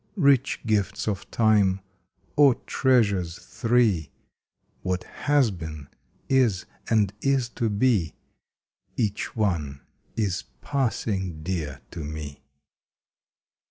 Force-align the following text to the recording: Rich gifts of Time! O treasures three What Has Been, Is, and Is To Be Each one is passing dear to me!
Rich 0.17 0.61
gifts 0.65 1.07
of 1.07 1.29
Time! 1.29 1.79
O 2.35 2.53
treasures 2.65 3.37
three 3.37 4.09
What 4.81 5.03
Has 5.03 5.51
Been, 5.51 5.89
Is, 6.27 6.65
and 6.89 7.13
Is 7.21 7.49
To 7.49 7.69
Be 7.69 8.15
Each 8.97 9.35
one 9.35 9.81
is 10.15 10.45
passing 10.59 11.43
dear 11.43 11.81
to 11.91 12.03
me! 12.03 12.41